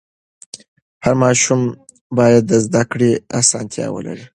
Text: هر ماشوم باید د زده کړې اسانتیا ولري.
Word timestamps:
هر 1.03 1.13
ماشوم 1.23 1.61
باید 2.17 2.43
د 2.47 2.53
زده 2.65 2.83
کړې 2.91 3.11
اسانتیا 3.39 3.87
ولري. 3.91 4.25